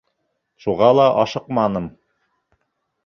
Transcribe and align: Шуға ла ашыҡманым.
Шуға 0.65 0.87
ла 0.99 1.05
ашыҡманым. 1.25 1.89